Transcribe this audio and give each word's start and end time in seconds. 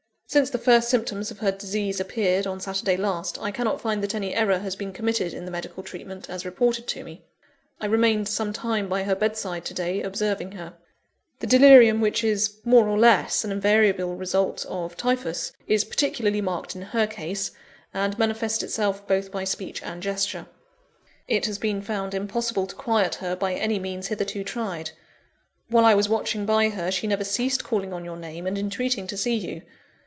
"Since 0.33 0.51
the 0.51 0.57
first 0.59 0.87
symptoms 0.87 1.29
of 1.29 1.39
her 1.39 1.51
disease 1.51 1.99
appeared, 1.99 2.47
on 2.47 2.61
Saturday 2.61 2.95
last, 2.95 3.37
I 3.41 3.51
cannot 3.51 3.81
find 3.81 4.01
that 4.01 4.15
any 4.15 4.33
error 4.33 4.59
has 4.59 4.77
been 4.77 4.93
committed 4.93 5.33
in 5.33 5.43
the 5.43 5.51
medical 5.51 5.83
treatment, 5.83 6.29
as 6.29 6.45
reported 6.45 6.87
to 6.87 7.03
me. 7.03 7.25
I 7.81 7.85
remained 7.87 8.29
some 8.29 8.53
time 8.53 8.87
by 8.87 9.03
her 9.03 9.13
bedside 9.13 9.65
to 9.65 9.73
day, 9.73 10.01
observing 10.01 10.53
her. 10.53 10.75
The 11.41 11.47
delirium 11.47 11.99
which 11.99 12.23
is, 12.23 12.61
more 12.63 12.87
or 12.87 12.97
less, 12.97 13.43
an 13.43 13.51
invariable 13.51 14.15
result 14.15 14.65
of 14.69 14.95
Typhus, 14.95 15.51
is 15.67 15.83
particularly 15.83 16.39
marked 16.39 16.77
in 16.77 16.81
her 16.93 17.07
case, 17.07 17.51
and 17.93 18.17
manifests 18.17 18.63
itself 18.63 19.05
both 19.05 19.33
by 19.33 19.43
speech 19.43 19.83
and 19.83 20.01
gesture. 20.01 20.47
It 21.27 21.45
has 21.45 21.57
been 21.57 21.81
found 21.81 22.13
impossible 22.13 22.67
to 22.67 22.75
quiet 22.75 23.15
her, 23.15 23.35
by 23.35 23.53
any 23.55 23.79
means 23.79 24.07
hitherto 24.07 24.45
tried. 24.45 24.91
While 25.67 25.83
I 25.83 25.93
was 25.93 26.07
watching 26.07 26.45
by 26.45 26.69
her, 26.69 26.89
she 26.89 27.05
never 27.05 27.25
ceased 27.25 27.65
calling 27.65 27.91
on 27.91 28.05
your 28.05 28.15
name, 28.15 28.47
and 28.47 28.57
entreating 28.57 29.07
to 29.07 29.17
see 29.17 29.35
you. 29.35 29.63